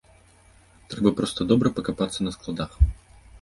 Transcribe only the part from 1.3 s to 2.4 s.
добра пакапацца на